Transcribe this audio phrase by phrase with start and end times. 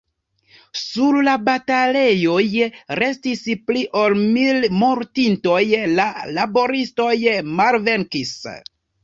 [0.83, 2.45] Sur la batalejoj
[3.01, 5.59] restis pli ol mil mortintoj;
[6.01, 6.09] la
[6.41, 7.13] laboristoj
[7.63, 8.35] malvenkis.